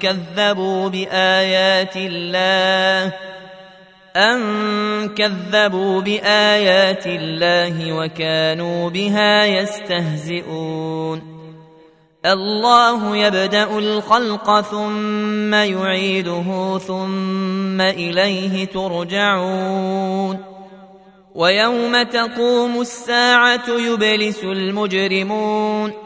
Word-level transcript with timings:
كذبوا 0.00 0.88
بآيات 0.88 1.96
الله 1.96 3.12
أن 4.16 5.08
كذبوا 5.08 6.00
بآيات 6.00 7.06
الله 7.06 7.92
وكانوا 7.92 8.90
بها 8.90 9.46
يستهزئون. 9.46 11.36
الله 12.26 13.16
يبدأ 13.16 13.78
الخلق 13.78 14.60
ثم 14.60 15.54
يعيده 15.54 16.78
ثم 16.78 17.80
إليه 17.80 18.64
ترجعون. 18.64 20.38
ويوم 21.34 22.02
تقوم 22.02 22.80
الساعة 22.80 23.68
يبلس 23.68 24.44
المجرمون. 24.44 26.05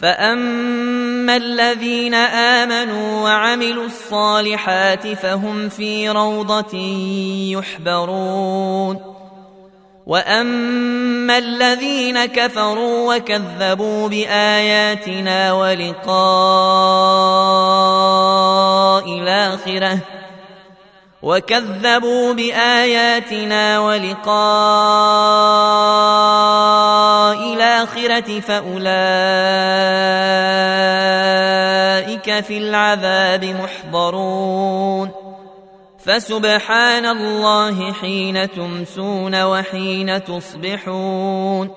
فاما 0.00 1.36
الذين 1.36 2.14
امنوا 2.14 3.22
وعملوا 3.22 3.86
الصالحات 3.86 5.06
فهم 5.06 5.68
في 5.68 6.08
روضه 6.08 6.78
يحبرون 7.52 9.18
واما 10.06 11.38
الذين 11.38 12.26
كفروا 12.26 13.16
وكذبوا 13.16 14.08
باياتنا 14.08 15.52
ولقاء 15.52 16.18
الاخره 19.08 19.98
وكذبوا 21.22 22.32
باياتنا 22.32 23.80
ولقاء 23.80 24.28
الآخرة 27.96 28.40
فأولئك 28.40 28.84
في 32.44 32.58
العذاب 32.58 33.44
محضرون. 33.44 35.10
فسبحان 35.98 37.06
الله 37.06 37.92
حين 37.92 38.50
تمسون 38.50 39.42
وحين 39.42 40.24
تصبحون. 40.24 41.70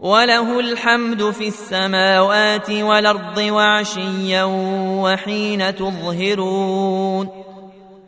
وله 0.00 0.60
الحمد 0.60 1.30
في 1.30 1.48
السماوات 1.48 2.70
والأرض 2.70 3.38
وعشيا 3.38 4.44
وحين 5.02 5.76
تظهرون. 5.76 7.45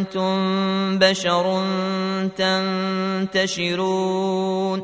أنتم 0.00 0.98
بشر 0.98 1.64
تنتشرون 3.24 4.82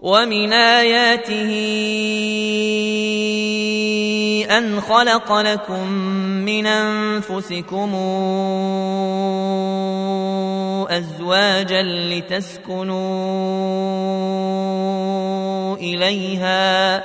ومن 0.00 0.52
آياته 0.52 1.50
أن 4.58 4.80
خلق 4.80 5.32
لكم 5.32 5.88
من 6.44 6.66
أنفسكم 6.66 7.94
أزواجا 10.88 11.82
لتسكنوا 11.82 12.94
إليها 15.76 17.04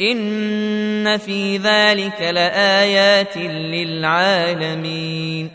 إن 0.00 1.18
في 1.18 1.56
ذلك 1.56 2.20
لآيات 2.20 3.36
للعالمين 3.46 5.50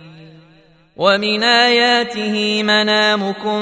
ومن 0.96 1.44
آياته 1.44 2.64
منامكم 2.64 3.62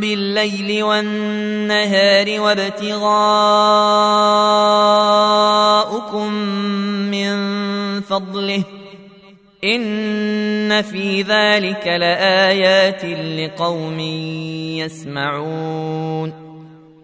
بالليل 0.00 0.82
والنهار 0.82 2.40
وابتغاؤكم 2.40 3.04
من 7.10 7.34
فضله 8.00 8.62
إن 9.64 10.82
في 10.82 11.22
ذلك 11.22 11.86
لآيات 11.86 13.04
لقوم 13.04 14.00
يسمعون 14.80 16.43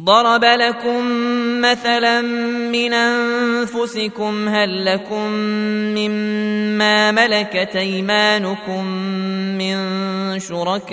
ضرب 0.00 0.44
لكم 0.44 1.00
مثلا 1.60 2.20
من 2.70 2.92
أنفسكم 2.92 4.48
هل 4.48 4.84
لكم 4.84 5.30
مما 5.98 7.10
ملكت 7.10 7.76
أيمانكم 7.76 8.84
من 9.58 9.76
شركاء 10.40 10.92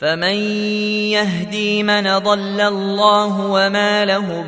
فمن 0.00 0.36
يهدي 1.12 1.82
من 1.82 2.18
ضل 2.18 2.60
الله 2.60 3.40
وما 3.40 4.04
لهم 4.04 4.46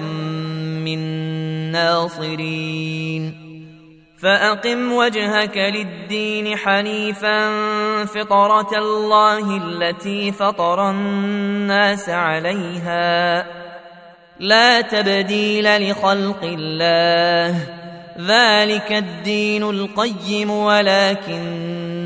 من 0.84 0.98
ناصرين. 1.72 3.48
فأقم 4.22 4.92
وجهك 4.92 5.56
للدين 5.56 6.56
حنيفا 6.56 7.50
فطرة 8.04 8.78
الله 8.78 9.56
التي 9.56 10.32
فطر 10.32 10.90
الناس 10.90 12.08
عليها. 12.08 13.46
لا 14.40 14.80
تبديل 14.80 15.90
لخلق 15.90 16.42
الله 16.42 17.54
ذلك 18.18 18.92
الدين 18.92 19.62
القيم 19.62 20.50
ولكن 20.50 21.77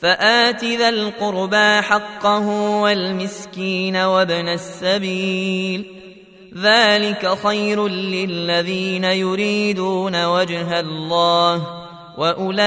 فآت 0.00 0.64
ذا 0.64 0.88
القربى 0.88 1.80
حقه 1.82 2.46
والمسكين 2.80 3.96
وابن 3.96 4.48
السبيل. 4.48 5.84
ذلك 6.58 7.34
خير 7.42 7.88
للذين 7.88 9.04
يريدون 9.04 10.24
وجه 10.24 10.80
الله 10.80 11.66
وأولئك 12.18 12.66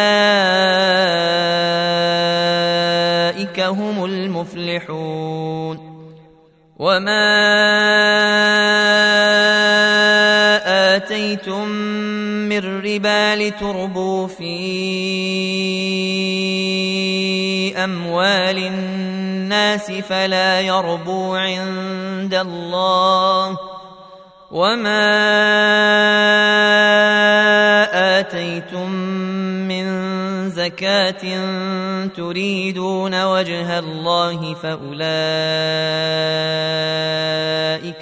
هم 3.60 4.06
المفلحون. 4.06 5.94
وما 6.80 7.24
اتيتم 10.96 11.68
من 12.50 12.86
ربا 12.86 13.36
لتربوا 13.36 14.28
في 14.28 14.44
أموال 17.84 18.58
الناس 18.58 19.92
فلا 19.92 20.62
يربو 20.62 21.36
عند 21.36 22.34
الله 22.34 23.58
وما 24.52 25.24
آتيتم 28.20 28.92
من 29.68 29.86
زكاة 30.50 31.24
تريدون 32.08 33.24
وجه 33.24 33.80
الله 33.80 34.54
فأولئك 34.54 35.04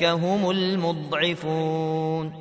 هم 0.04 0.50
المضعفون 0.50 2.41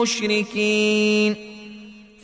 مشركين 0.00 1.48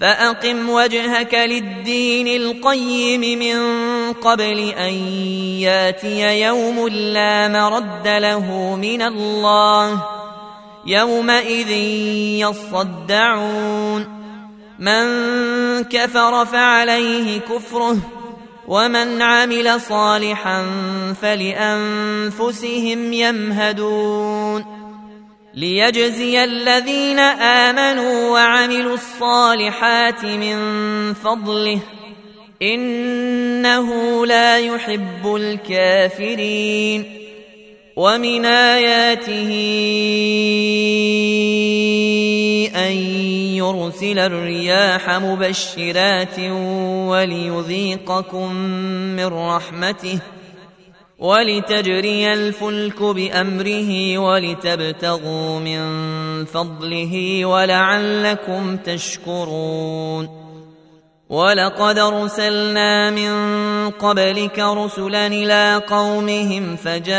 فأقم 0.00 0.70
وجهك 0.70 1.34
للدين 1.34 2.42
القيم 2.42 3.38
من 3.38 3.58
قبل 4.12 4.68
أن 4.68 4.94
ياتي 5.58 6.40
يوم 6.40 6.88
لا 6.88 7.48
مرد 7.48 8.08
له 8.08 8.76
من 8.76 9.02
الله. 9.02 10.04
يومئذ 10.86 11.70
يصدعون. 12.40 14.24
من 14.78 15.04
كفر 15.84 16.44
فعليه 16.44 17.38
كفره 17.38 17.96
ومن 18.68 19.22
عمل 19.22 19.80
صالحا 19.80 20.66
فلأنفسهم 21.22 23.12
يمهدون. 23.12 24.83
ليجزي 25.56 26.44
الذين 26.44 27.18
آمنوا 27.18 28.30
وعملوا 28.30 28.94
الصالحات 28.94 30.24
من 30.24 30.56
فضله. 31.14 31.80
إنه 32.62 34.26
لا 34.26 34.58
يحب 34.58 35.36
الكافرين. 35.36 37.20
ومن 37.96 38.44
آياته 38.44 39.50
أن 42.76 42.92
يرسل 43.54 44.18
الرياح 44.18 45.10
مبشرات 45.10 46.38
وليذيقكم 47.08 48.54
من 49.16 49.26
رحمته. 49.26 50.18
ولتجري 51.18 52.32
الفلك 52.32 53.02
بأمره 53.02 54.18
ولتبتغوا 54.18 55.60
من 55.60 55.84
فضله 56.44 57.44
ولعلكم 57.44 58.76
تشكرون. 58.76 60.44
ولقد 61.28 61.98
أرسلنا 61.98 63.10
من 63.10 63.34
قبلك 63.90 64.58
رسلا 64.58 65.26
إلى 65.26 65.82
قومهم 65.88 66.76
فجاءوهم 66.76 67.14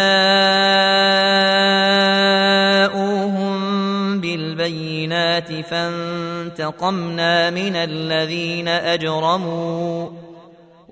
بالبينات 4.22 5.52
فانتقمنا 5.66 7.50
من 7.50 7.76
الذين 7.76 8.68
أجرموا. 8.68 10.25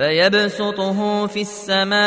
فيبسطه 0.00 1.26
في 1.26 1.40
السماء 1.40 2.00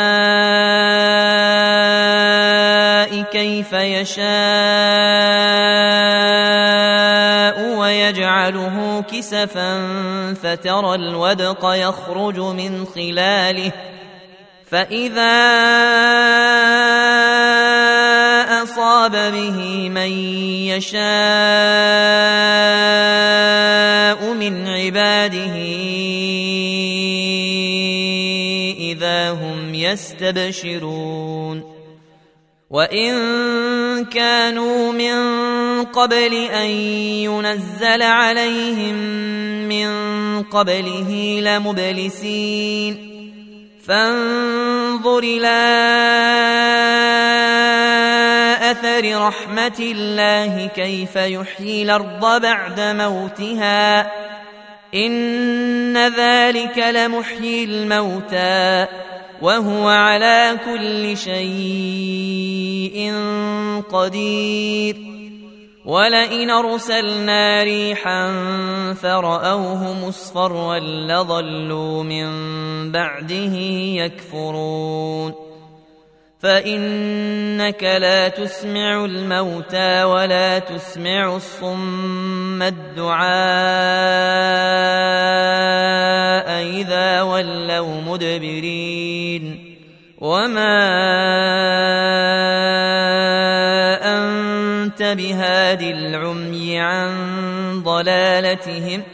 كيف 3.22 3.72
يشاء 3.72 4.24
ويجعله 7.78 9.04
كسفا 9.12 9.84
فترى 10.42 10.94
الودق 10.94 11.60
يخرج 11.64 12.38
من 12.40 12.84
خلاله 12.84 13.72
فإذا 14.66 15.34
أصاب 18.62 19.12
به 19.12 19.88
من 19.88 20.10
يشاء 20.66 21.04
من 24.34 24.68
عباده 24.68 25.83
يستبشرون. 29.94 31.74
وإن 32.70 33.14
كانوا 34.04 34.92
من 34.92 35.14
قبل 35.84 36.34
أن 36.34 36.66
ينزل 36.66 38.02
عليهم 38.02 38.94
من 39.68 39.88
قبله 40.42 41.40
لمبلسين. 41.42 43.10
فانظر 43.86 45.18
إلى 45.18 45.48
أثر 48.70 49.26
رحمة 49.26 49.78
الله 49.80 50.66
كيف 50.66 51.16
يحيي 51.16 51.82
الأرض 51.82 52.42
بعد 52.42 52.80
موتها. 52.80 54.12
إن 54.94 56.08
ذلك 56.08 56.78
لمحيي 56.78 57.64
الموتى. 57.64 58.86
وهو 59.42 59.88
على 59.88 60.58
كل 60.64 61.16
شيء 61.16 63.12
قدير. 63.92 64.96
ولئن 65.84 66.50
ارسلنا 66.50 67.62
ريحا 67.62 68.32
فرأوه 68.94 70.08
مصفرا 70.08 70.78
لظلوا 70.78 72.02
من 72.02 72.26
بعده 72.92 73.56
يكفرون. 74.00 75.43
فإنك 76.44 77.84
لا 77.84 78.28
تسمع 78.28 79.04
الموتى 79.04 80.04
ولا 80.04 80.58
تسمع 80.58 81.36
الصم 81.36 82.62
الدعاء 82.62 83.24
إذا 86.64 87.22
ولوا 87.22 88.00
مدبرين 88.00 89.74
وما 90.18 90.84
أنت 94.04 95.02
بهاد 95.02 95.82
العمي 95.82 96.80
عن 96.80 97.12
ضلالتهم 97.82 99.02
ۖ 99.02 99.13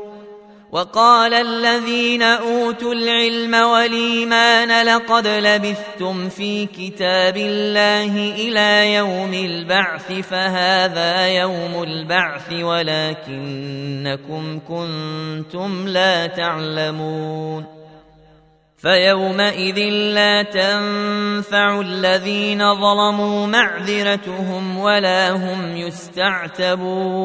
وقال 0.71 1.33
الذين 1.33 2.21
أوتوا 2.21 2.93
العلم 2.93 3.53
والإيمان 3.53 4.85
لقد 4.85 5.27
لبثتم 5.27 6.29
في 6.29 6.65
كتاب 6.65 7.37
الله 7.37 8.33
إلى 8.35 8.93
يوم 8.93 9.33
البعث 9.33 10.11
فهذا 10.11 11.27
يوم 11.27 11.83
البعث 11.83 12.53
ولكنكم 12.53 13.79
كنتم 14.67 15.87
لا 15.87 16.27
تعلمون 16.27 17.65
فيومئذ 18.77 19.79
لا 20.13 20.43
تنفع 20.43 21.81
الذين 21.81 22.75
ظلموا 22.75 23.47
معذرتهم 23.47 24.77
ولا 24.79 25.31
هم 25.31 25.77
يستعتبون 25.77 27.21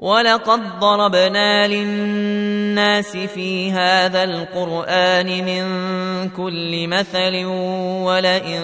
ولقد 0.00 0.80
ضربنا 0.80 1.66
للناس 1.68 3.16
في 3.16 3.72
هذا 3.72 4.24
القرآن 4.24 5.26
من 5.44 5.64
كل 6.28 6.88
مثل 6.88 7.44
ولئن 8.04 8.62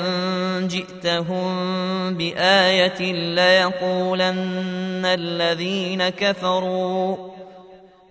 جئتهم 0.68 1.46
بآية 2.14 3.12
ليقولن 3.12 5.02
الذين 5.04 6.08
كفروا 6.08 7.16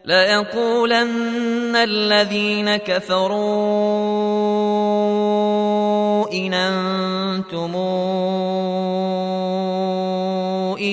ليقولن 0.06 1.76
الذين 1.76 2.76
كفروا 2.76 4.26
إن 6.34 6.54
أنتم 6.54 7.76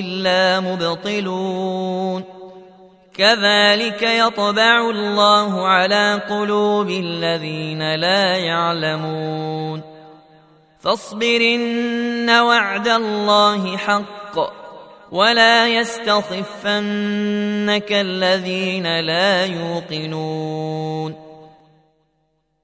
إلا 0.01 0.61
مبطلون. 0.61 2.25
كذلك 3.15 4.03
يطبع 4.03 4.91
الله 4.91 5.67
على 5.67 6.23
قلوب 6.31 6.91
الذين 6.91 7.95
لا 7.95 8.37
يعلمون. 8.37 9.83
فاصبرن 10.81 12.31
وعد 12.31 12.89
الله 12.89 13.77
حق 13.77 14.39
ولا 15.13 15.69
يستخفنك 15.69 17.93
الذين 17.93 19.01
لا 19.01 19.47
يوقنون. 19.47 21.32